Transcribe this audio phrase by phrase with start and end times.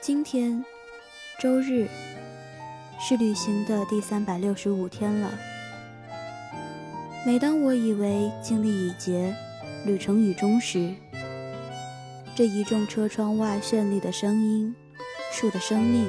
[0.00, 0.64] 今天，
[1.40, 1.88] 周日，
[3.00, 5.32] 是旅行的第三百六十五天了。
[7.26, 9.34] 每当我以为经历已竭，
[9.84, 10.94] 旅程已终时，
[12.36, 14.76] 这一众车窗外绚丽的声音，
[15.32, 16.08] 树的生命，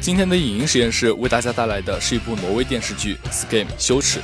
[0.00, 4.18] 今天的影音实验室为大家带来的是一部挪威电视剧《Scam 羞耻》。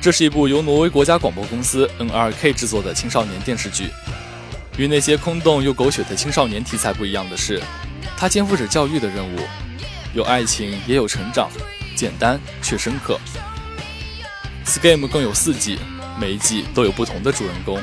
[0.00, 3.90] 这是一部由挪威国家广播公司 NRK 制作的青少年电视剧。
[4.76, 7.62] 与那些空洞又狗血的青少年题材不一样的是，
[8.16, 9.38] 它肩负着教育的任务，
[10.12, 11.48] 有爱情也有成长，
[11.94, 13.16] 简单却深刻。
[14.66, 15.78] Scam 共有四季，
[16.20, 17.80] 每一季都有不同的主人公，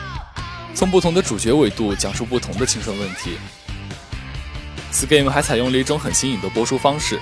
[0.73, 3.37] 从不同的主角维度讲述不同的青春问题。
[4.95, 7.19] 此 game 还采用了一种很新颖的播出方式，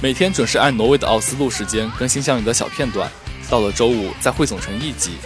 [0.00, 3.10] 每天准时按挪威的奥斯陆时间更新相应的小片段，
[3.50, 5.18] 到了周五再汇总成一集。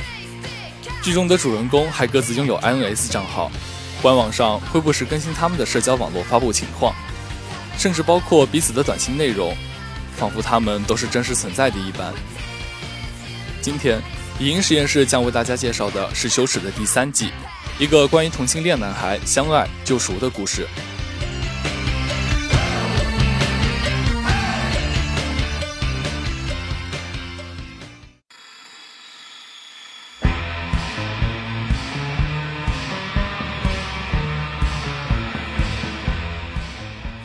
[1.00, 3.48] 剧中的主人公还各自拥有 INS 账号，
[4.02, 6.92] 官网上会不时更新他们的社交网络发布情况，
[7.78, 9.56] 甚至包括彼此的短信内容，
[10.16, 12.12] 仿佛他们都是真实存在的一般。
[13.62, 14.02] 今天，
[14.40, 17.30] 影音实验室将为大家介绍的是《羞耻》的第三季，
[17.78, 20.66] 一个关于同性恋男孩相爱救赎的故事。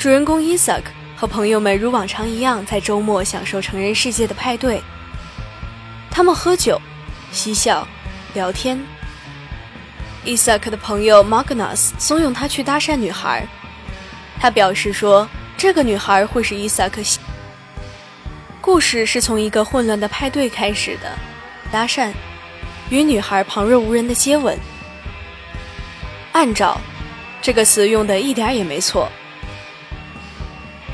[0.03, 4.83] 主人公伊萨克和朋友们如往常一样，在周末享受成人世界的派对。
[6.11, 6.77] 他们喝酒、
[7.31, 7.87] 嬉笑、
[8.33, 8.77] 聊天。
[10.25, 13.47] 伊萨克的朋友 Magnus 怂恿他去搭讪女孩，
[14.41, 15.25] 他表示说，
[15.55, 17.01] 这个女孩会是伊萨克。
[18.59, 21.17] 故事是从一个混乱的派对开始的，
[21.71, 22.11] 搭讪，
[22.89, 24.59] 与女孩旁若无人的接吻。
[26.33, 26.77] 按照
[27.41, 29.09] 这个词用的一点也没错。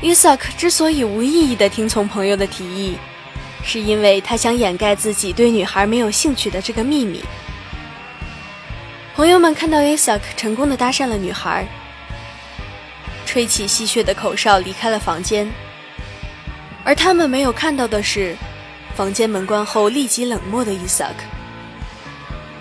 [0.02, 2.96] 伊萨克之所以无意义地听从朋友的提议，
[3.62, 7.22] 是因为他想掩盖自己对女孩没有兴趣的这个秘密。
[9.14, 11.68] 朋友们看到伊萨克成功地搭讪了女孩，
[13.26, 15.46] 吹起戏谑的口哨离开了房间，
[16.82, 18.34] 而他们没有看到的是，
[18.94, 21.24] 房间门关后立即冷漠的伊萨克。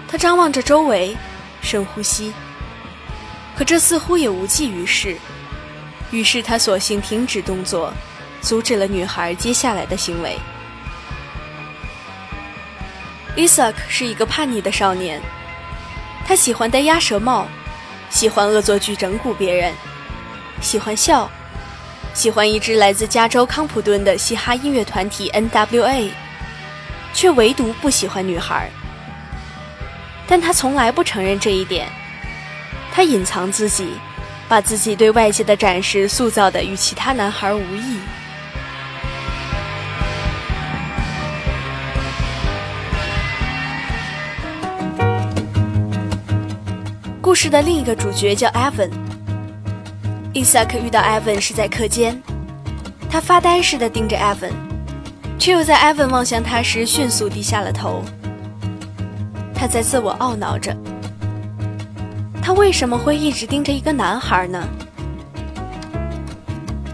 [0.09, 1.15] 他张望着周围，
[1.61, 2.33] 深呼吸，
[3.55, 5.15] 可这似乎也无济于事。
[6.11, 7.93] 于是他索性停止动作，
[8.41, 10.37] 阻止了女孩接下来的行为。
[13.35, 15.21] Isaac 是一个叛逆的少年，
[16.25, 17.47] 他喜欢戴鸭舌帽，
[18.09, 19.73] 喜欢恶作剧整蛊别人，
[20.61, 21.29] 喜欢笑，
[22.13, 26.11] 喜欢一支来自加州康普顿的嘻哈音乐团体 N.W.A，
[27.13, 28.69] 却唯独不喜欢女孩。
[30.27, 31.87] 但他从来不承认这一点，
[32.91, 33.93] 他隐藏自己。
[34.49, 37.99] 把自己对外界的展示塑造的与其他男孩无异。
[47.21, 48.89] 故事的另一个主角叫艾文。
[50.33, 52.19] 伊萨克遇到 Evan 是在课间，
[53.07, 54.51] 他发呆似的盯着 Evan，，
[55.37, 58.03] 却又在 Evan 望向他时迅速低下了头。
[59.53, 60.75] 他在自我懊恼着。
[62.49, 64.67] 他为什么会一直盯着一个男孩呢？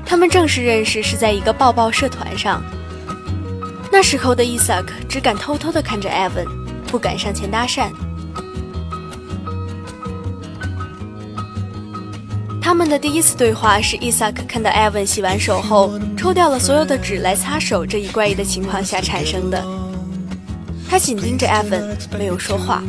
[0.05, 2.61] 他们正式认识是在一个抱抱社团上。
[3.89, 6.45] 那时候的伊萨克只敢偷偷的看着艾文，
[6.87, 7.89] 不敢上前搭讪。
[12.61, 19.65] 他们的第一次对话是伊萨克看到艾文洗完手后抽掉了所有的纸来擦手这一怪异的情况下产生的。
[20.89, 22.83] 他紧盯着艾文，没有说话。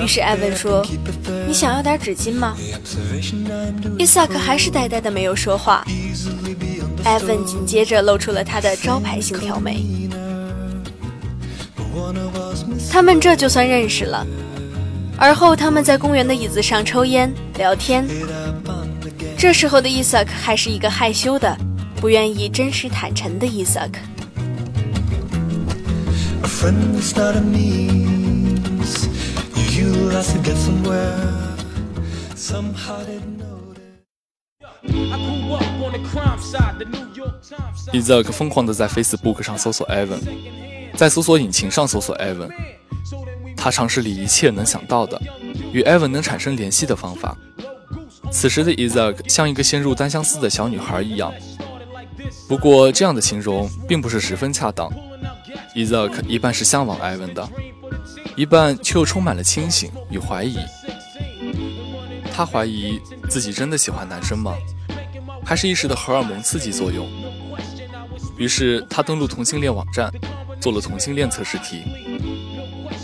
[0.00, 0.84] 于是艾文说
[1.46, 2.56] ：“你想要点纸巾吗？
[3.98, 5.84] 伊萨克还是呆呆的没有说话。
[7.04, 9.84] 艾文紧接着露出了他的招牌性挑眉。
[12.90, 14.26] 他们这就算认识了。
[15.16, 18.06] 而后他们在公园的椅子上抽烟聊天。
[19.38, 21.56] 这时候的伊萨克还是一个害羞的、
[22.00, 24.00] 不愿意真实坦诚的伊萨克。
[37.92, 40.20] 伊萨克疯狂地在 Facebook 上搜索 Evan，
[40.96, 42.48] 在搜索引擎上搜索 Evan。
[43.56, 45.20] 他尝试了一切能想到的
[45.72, 47.36] 与 Evan 能产生联系的方法。
[48.30, 51.34] 此时的 Isaac 像一个陷入单相思的小女孩一样。
[52.48, 54.92] 不过，这样的形容并不是十分恰当。
[55.74, 57.48] Isaac 一半是向往 Evan 的，
[58.36, 60.58] 一半却又充满了清醒与怀疑。
[62.32, 64.56] 他怀疑自己真的喜欢男生吗？
[65.44, 67.08] 还是一时的荷尔蒙刺激作用？
[68.36, 70.10] 于是他登录同性恋网站，
[70.60, 71.82] 做了同性恋测试题。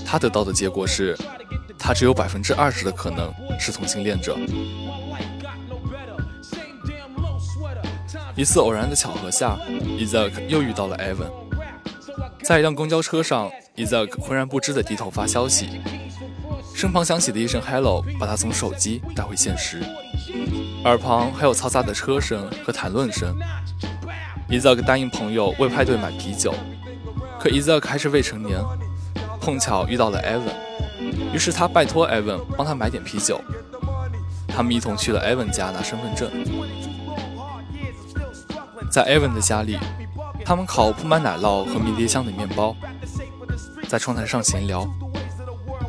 [0.05, 1.17] 他得到的结果是，
[1.79, 4.37] 他只有百分之二十的可能是同性恋者。
[8.35, 9.57] 一次偶然的巧合下
[9.99, 11.31] ，Isaac 又遇到了 Evan。
[12.43, 15.81] 在一辆公交车上，Isaac 浑然不知地低头发消息，
[16.75, 19.81] 身旁响起的一声 “Hello” 把他从手机带回现实，
[20.85, 23.37] 耳旁还有嘈杂的车声和谈论声。
[24.49, 26.55] Isaac 答应朋友为派对买啤酒，
[27.39, 28.61] 可 Isaac 还是未成年，
[29.41, 33.41] 碰巧遇到了 Evan，于是他拜托 Evan 帮他买点啤酒。
[34.49, 36.29] 他们一同去了 Evan 家拿身份证。
[38.91, 39.79] 在 Evan 的家里，
[40.45, 42.77] 他们烤铺满奶酪和迷迭香的面包，
[43.91, 44.89] 在窗台上闲聊，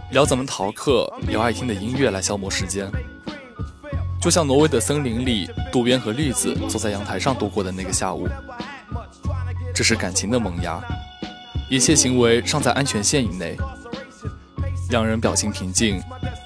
[0.10, 2.92] 聊怎么逃课，聊爱听的音乐来消磨时间，
[4.20, 8.28] 就像挪威的森林里，渡边和绿子坐在阳台上度过的那个下午。
[9.72, 10.82] 这是感情的萌芽，
[11.70, 13.56] 一切行为尚在安全线以内。
[14.90, 16.02] 两人表情平静，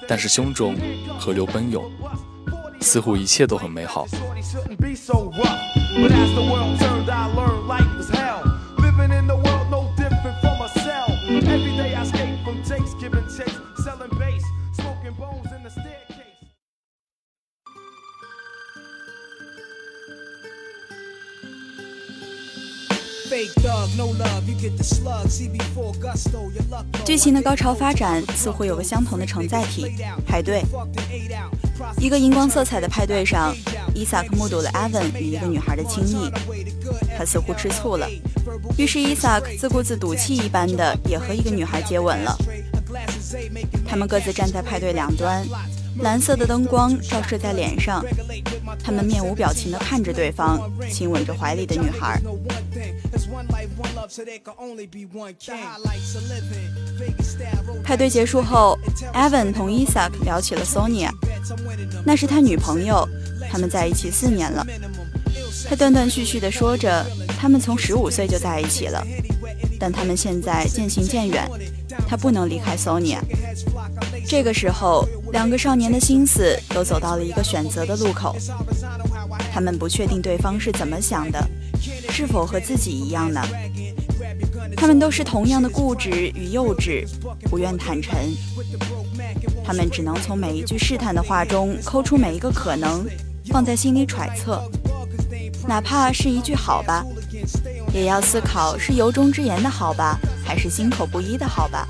[0.06, 0.76] 但是胸中
[1.18, 1.90] 河流奔涌，
[2.82, 4.06] 似乎一切都很美好。
[27.04, 29.92] 剧情的高潮发展似乎有个相同的承载体——
[30.26, 30.62] 派对。
[31.98, 33.54] 一个荧光色彩的派对上，
[33.94, 36.30] 伊萨克目睹了艾文与一个女孩的亲密，
[37.18, 38.08] 他似乎吃醋了，
[38.78, 42.36] 于是伊萨克自顾自赌气一般的也和一个女孩接吻了。
[43.86, 45.44] 他们各自站在派对两端。
[46.00, 48.04] 蓝色的灯光照射在脸上，
[48.84, 52.20] 他们面无表情地看着对方，亲吻着怀里的女孩。
[57.82, 58.78] 派对结束后
[59.12, 61.10] ，Evan 同 Isaac 聊起了 Sonia，
[62.04, 63.08] 那是他女朋友，
[63.50, 64.66] 他们在一起四年了。
[65.68, 67.04] 他断断续续地说着，
[67.38, 69.04] 他们从十五岁就在一起了，
[69.78, 71.48] 但他们现在渐行渐远，
[72.08, 73.18] 他不能离开 Sonia。
[74.26, 78.36] 这个时候，两个少年的心思都走到了一个选择的路口。
[79.52, 81.48] 他们不确定对方是怎么想的，
[82.18, 83.42] 是否和自己一样呢？
[84.74, 87.06] 他们都是同样的固执与幼稚，
[87.50, 88.16] 不愿坦诚。
[89.62, 93.04] 他们只能从每一句试探的话中抠出每一个可能，
[93.50, 94.62] 放在心里揣测。
[95.68, 97.04] 哪怕是一句“好吧”，
[97.92, 101.86] 也要思考是由衷之言的好吧，还是心口不一的好吧。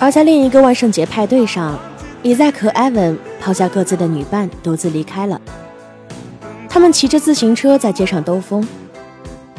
[0.00, 1.78] 而在另一个万圣节派对上，
[2.22, 5.40] 伊萨克和艾文抛下各自的女伴，独自离开了。
[6.68, 8.64] 他们骑着自行车在街上兜风，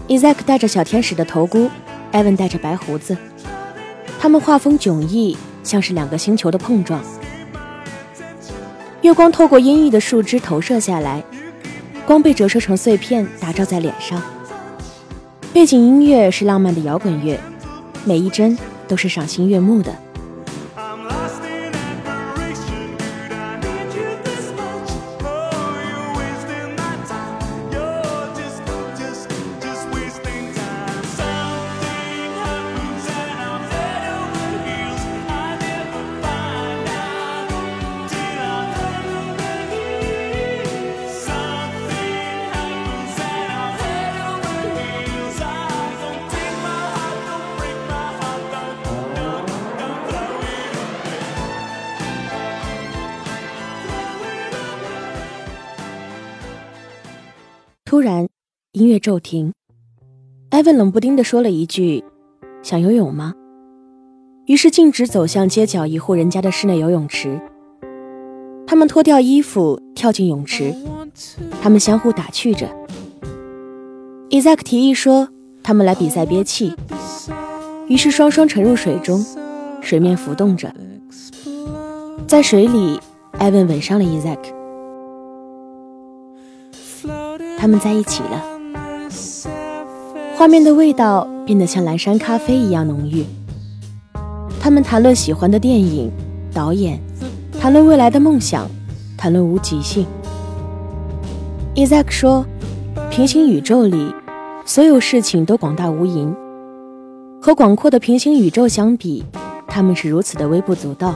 [0.07, 1.69] 伊萨克戴着小天使的头箍，
[2.13, 3.17] 艾文戴着白胡子。
[4.17, 7.01] 他们画风迥异，像是两个星球的碰撞。
[9.01, 11.21] 月光透过阴翳的树枝投射下来，
[12.05, 14.21] 光被折射成碎片，打照在脸上。
[15.51, 17.37] 背景音乐是浪漫的摇滚乐，
[18.05, 19.93] 每一帧都是赏心悦目的。
[57.93, 58.27] 突然，
[58.71, 59.53] 音乐骤停。
[60.50, 62.03] 艾文冷不丁地说了一句
[62.63, 63.35] ：“想游泳吗？”
[64.50, 67.39] 于是径直走向街角一户人家的室内游泳池。
[68.65, 70.73] 他们脱掉衣服跳进泳池，
[71.62, 72.67] 他们相互打趣着。
[74.29, 75.29] 伊萨克提议说
[75.62, 76.73] ：“他们来比赛憋气。”
[77.88, 79.23] 于是双双沉入水中，
[79.81, 80.73] 水面浮动着。
[82.25, 83.00] 在水里，
[83.33, 84.62] 艾文吻上了伊萨克。
[87.63, 88.43] 他们在一起了。
[90.36, 93.25] 画面的味道变得像蓝山咖啡一样浓郁。
[94.60, 96.12] 他们谈论喜欢的电影、
[96.53, 97.00] 导演，
[97.58, 98.70] 谈论未来的梦想，
[99.17, 100.05] 谈论无极性。
[101.74, 102.46] 伊萨克说
[103.10, 104.13] ：“平行宇宙里，
[104.65, 106.36] 所有事情都广大无垠。
[107.41, 109.24] 和广阔的平行宇宙相比，
[109.67, 111.15] 他们是如此的微不足道。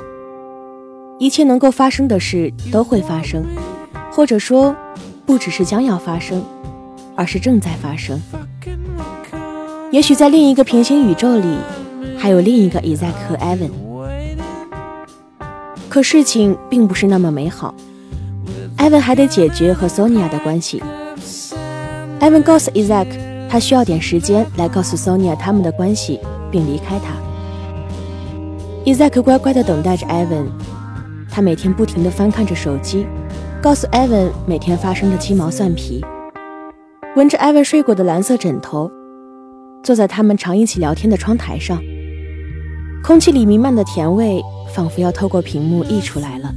[1.19, 3.45] 一切能够发生的事都会发生，
[4.13, 4.73] 或者说，
[5.27, 6.43] 不只是将要发生，
[7.15, 8.19] 而是正在发生。”
[9.91, 11.57] 也许在另一个平行宇宙里，
[12.17, 13.69] 还有另一个伊萨克和艾文。
[15.89, 17.75] 可事情并不是那么美好。
[18.77, 20.81] 艾文还得解决和索尼娅的关系。
[22.19, 23.11] 艾文告诉伊萨克，
[23.49, 26.19] 他需要点时间来告诉索尼娅他们的关系，
[26.51, 27.13] 并离开他。
[28.83, 30.47] 伊萨克乖乖地等待着艾文。
[31.29, 33.05] 他每天不停地翻看着手机，
[33.59, 36.05] 告诉艾文每天发生的鸡毛蒜皮，
[37.15, 38.89] 闻着艾文睡过的蓝色枕头。
[39.83, 41.81] 坐在他们常一起聊天的窗台上，
[43.03, 44.39] 空气里弥漫的甜味
[44.75, 46.53] 仿佛要透过屏幕溢出来了。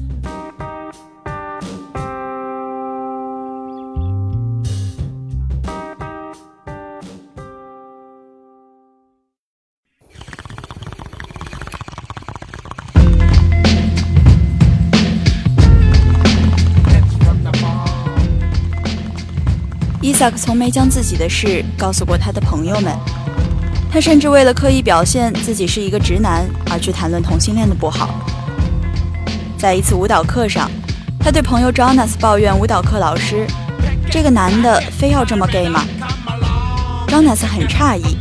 [20.20, 22.94] 伊萨克从没将自己的事告诉过他的朋友们，
[23.90, 28.10] 他甚至为了刻意表现自己是一个直男而去谈论同性恋的不好。
[29.56, 30.70] 在一次舞蹈课上，
[31.18, 33.46] 他对朋友 Jonas 抱怨舞蹈课老师
[34.12, 35.86] ：“这个男的非要这么 gay 吗
[37.08, 38.18] ？”Jonas 很诧异，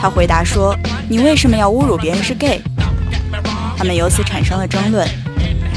[0.00, 0.74] 他回答说
[1.06, 2.62] ：“你为什么要侮辱别人是 gay？”
[3.76, 5.06] 他们由此产生了争论。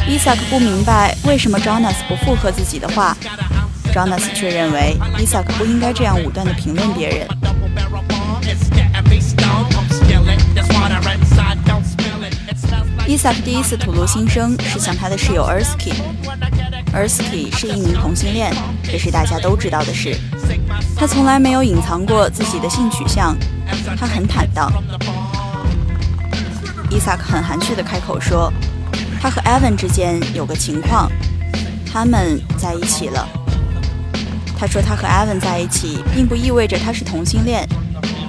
[0.07, 3.13] 伊萨克不明白为什么 Jonas 不附和自己的话。
[3.93, 7.27] Jonas 却认为，Isaac 不应该这样武断地评论别人。
[13.07, 15.93] Isaac 第一次吐露心声是向他的室友 Ersky。
[16.93, 18.53] Ersky 是一名同性恋，
[18.83, 20.15] 这是大家都知道的事。
[20.95, 23.35] 他从来没有隐藏过自己的性取向，
[23.97, 24.71] 他很坦荡。
[26.91, 28.53] Isaac 很含蓄地开口说
[29.19, 31.11] ：“他和 Evan 之间有个情况，
[31.91, 33.27] 他们在一起了。”
[34.59, 37.65] 他说他和艾文在一起，并不意味着他是同性恋。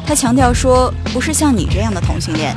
[0.06, 2.56] 他强调说，不是像你这样的同性恋。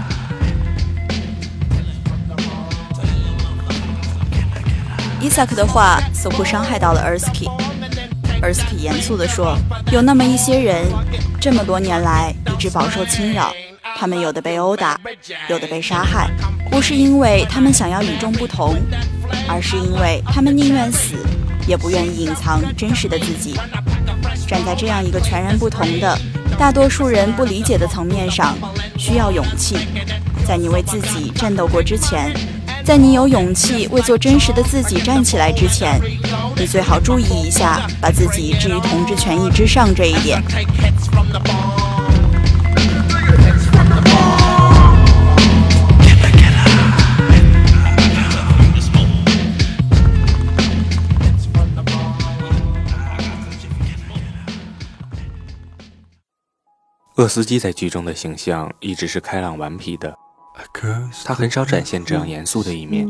[5.19, 7.49] 伊萨克的话似乎伤害到了 Ersky。
[8.43, 9.57] Ersky 严肃地说
[9.91, 10.85] ：“有那么一些人，
[11.41, 13.51] 这么多年来一直饱受侵扰，
[13.97, 14.99] 他们有的被殴打，
[15.49, 16.29] 有的被杀害，
[16.69, 18.75] 不是因为他们想要与众不同，
[19.47, 21.15] 而是因为他们宁愿死。”
[21.67, 23.55] 也不愿意隐藏真实的自己。
[24.47, 26.17] 站在这样一个全然不同的、
[26.57, 28.55] 大多数人不理解的层面上，
[28.97, 29.77] 需要勇气。
[30.45, 32.33] 在你为自己战斗过之前，
[32.83, 36.01] 在你有勇气为做真实的自己站起来之前，
[36.57, 40.43] 你最好注意一下，把自己置于同志权益之上这一点。
[57.23, 60.13] 厄斯基在剧中的形象一直是开朗顽皮的，
[61.23, 63.07] 他很少展现这样严肃的一面。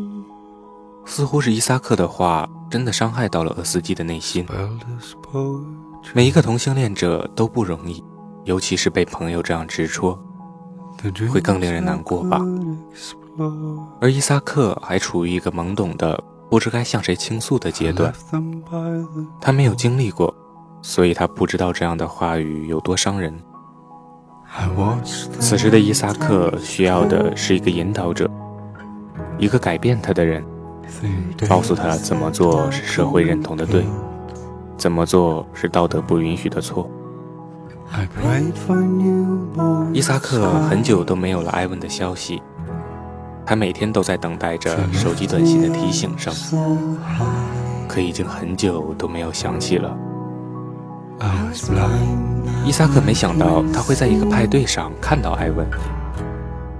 [1.04, 4.46] 似乎是伊萨克的话真的伤害到了厄斯基的内心。
[6.14, 8.04] 每一个同性恋者都不容易，
[8.44, 10.16] 尤其是被朋友这样直戳，
[11.32, 12.40] 会更令人难过吧。
[14.00, 18.14] 而伊萨克还处于一个懵懂的、不知该向谁倾诉的阶段，
[19.42, 20.32] 他没有经历过，
[20.84, 23.36] 所以他不知道这样的话语有多伤人。
[25.40, 28.30] 此时的伊萨克需要的是一个引导者，
[29.38, 30.44] 一个改变他的人，
[31.50, 33.84] 告诉他怎么做是社会认同的对，
[34.78, 36.90] 怎么做是道德不允许的错。
[39.92, 42.42] 伊萨克很久都没有了艾文的消息，
[43.46, 46.34] 他每天都在等待着手机短信的提醒声，
[47.88, 49.98] 可已经很久都没有响起了。
[52.66, 55.68] 伊萨克没想到他会在一个派对上看到艾文。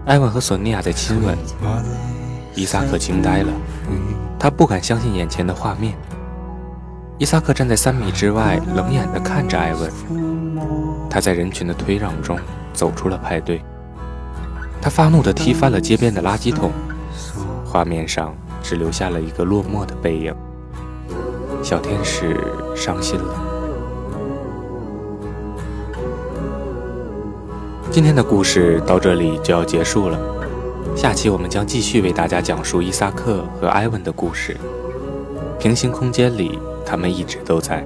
[0.06, 1.38] 艾文和索尼娅在亲吻，
[2.56, 3.52] 伊萨克惊呆了，
[4.38, 5.94] 他不敢相信眼前的画面。
[7.18, 9.90] 伊萨克站在三米之外，冷眼地看着艾文。
[11.10, 12.38] 他在人群的推让中
[12.74, 13.64] 走出了派对，
[14.82, 16.72] 他发怒地踢翻了街边的垃圾桶，
[17.64, 20.36] 画面上只留下了一个落寞的背影。
[21.62, 22.38] 小天使
[22.76, 23.53] 伤心了。
[27.94, 30.20] 今天的故事到这里就要结束了，
[30.96, 34.58] 下期我们将继续为大家讲述伊萨克和埃文的故事。
[35.60, 37.86] 平行空间里，他们一直都在。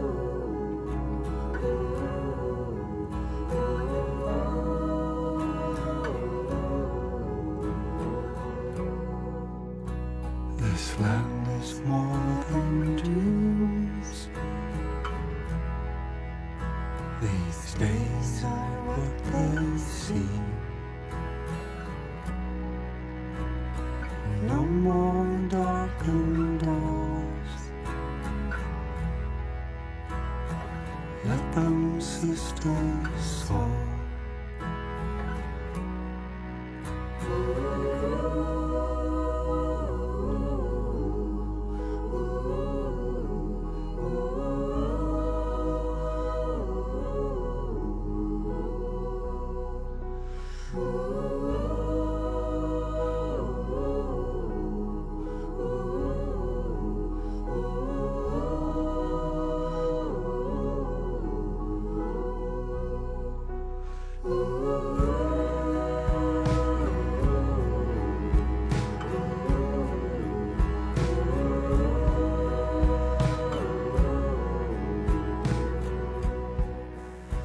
[31.27, 33.09] la danse står
[33.47, 33.86] fall.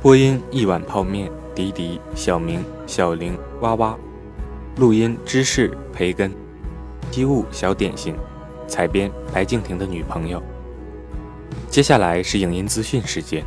[0.02, 3.96] 播音一碗泡面，迪迪、小明、小玲、哇哇；
[4.78, 6.28] 录音芝士、培根、
[7.12, 8.12] 机务、小点心；
[8.66, 10.42] 采编白敬亭的女朋友。
[11.68, 13.44] 接下来是影音资讯时间。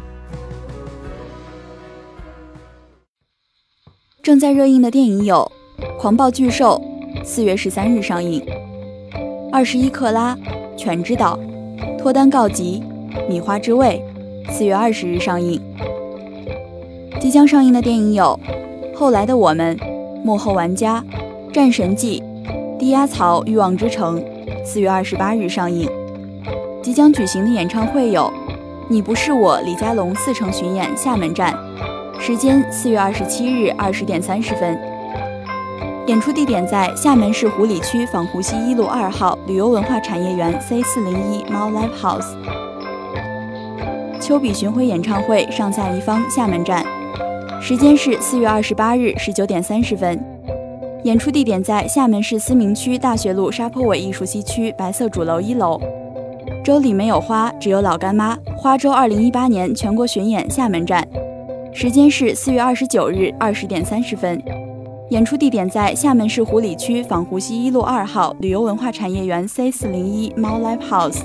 [4.24, 5.52] 正在热映的电影有
[6.00, 6.82] 《狂暴巨兽》，
[7.26, 8.40] 四月十三日上映；
[9.52, 10.34] 《二十一克拉》、
[10.78, 11.38] 《全知道》、
[12.00, 12.82] 《脱单告急》、
[13.28, 14.02] 《米花之味》，
[14.54, 15.62] 四月二十日上映。
[17.20, 18.40] 即将上映的电影有
[18.98, 19.76] 《后来的我们》
[20.24, 21.04] 《幕后玩家》
[21.52, 22.22] 《战神纪》
[22.78, 24.22] 《低压槽欲望之城》，
[24.66, 25.90] 四月二十八日上映。
[26.84, 28.22] 即将举行的演唱会有
[28.90, 31.58] 《你不是我》李佳隆四城巡演厦门站，
[32.20, 34.78] 时间四月二十七日二十点三十分。
[36.08, 42.36] 演出地点在厦门市湖里区仿湖西一路二号旅游文化产业园 C 四零一猫 Live House。
[44.20, 46.86] 丘比巡回演唱会上下一方厦门站。
[47.68, 50.24] 时间是四月二十八日十九点三十分，
[51.04, 55.82] 演出地点在厦门市思明区大学路沙坡尾艺术西区白色主楼一楼。
[56.64, 58.38] 周里没有花，只有老干妈。
[58.56, 61.08] 花粥二零一八年全国巡演厦门站，
[61.74, 64.40] 时间是四月二十九日二十点三十分，
[65.10, 71.22] 演出地点在厦门市湖里区仿湖西一路二号旅游文化产业园 C 四零一猫 Live House。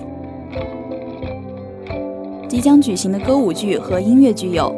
[2.49, 4.75] 即将举行的歌舞剧和音乐剧有。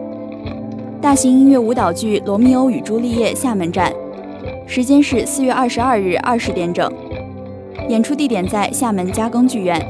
[1.03, 3.93] 大型音乐舞蹈剧《罗密欧与朱丽叶》厦门站，
[4.69, 6.91] 时间是四月二十二日二十点整，
[7.89, 9.85] 演出地点在厦门嘉庚剧院。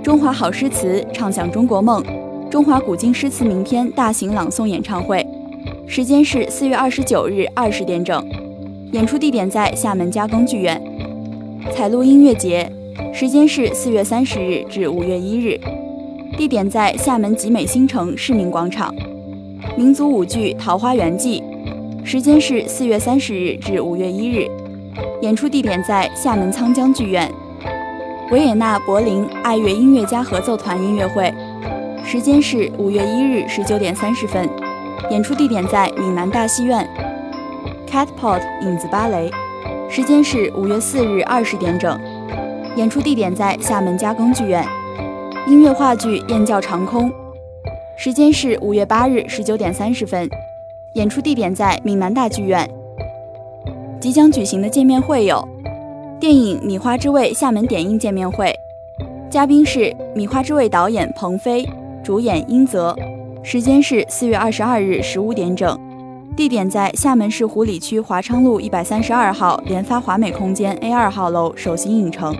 [0.00, 2.00] 中华好诗词唱响中国梦，
[2.48, 5.26] 中华古今诗词名篇大型朗诵演唱会，
[5.88, 8.24] 时间是四月二十九日二十点整，
[8.92, 10.80] 演出地点在厦门嘉庚剧院。
[11.72, 12.70] 彩露音乐节，
[13.12, 15.58] 时间是四月三十日至五月一日，
[16.36, 18.94] 地点在厦门集美新城市民广场。
[19.78, 21.40] 民族舞剧《桃花源记》，
[22.04, 24.50] 时间是四月三十日至五月一日，
[25.22, 27.32] 演出地点在厦门沧江剧院。
[28.32, 31.32] 维也纳柏林爱乐音乐家合奏团音乐会，
[32.04, 34.50] 时间是五月一日十九点三十分，
[35.12, 36.84] 演出地点在闽南大戏院。
[37.88, 39.30] Catpot 影子芭蕾，
[39.88, 41.96] 时间是五月四日二十点整，
[42.74, 44.66] 演出地点在厦门嘉庚剧院。
[45.46, 47.08] 音乐话剧《燕叫长空》。
[48.00, 50.30] 时间是五月八日十九点三十分，
[50.94, 52.70] 演出地点在闽南大剧院。
[54.00, 55.46] 即将举行的见面会有
[56.20, 58.54] 电影《米花之味》厦门点映见面会，
[59.28, 59.80] 嘉宾是
[60.14, 61.68] 《米花之味》导演彭飞，
[62.04, 62.94] 主演英泽。
[63.42, 65.76] 时间是四月二十二日十五点整，
[66.36, 72.32] 地点在厦门市湖里区华昌路一百三十二号联发华美空间 A 二号楼首席影城。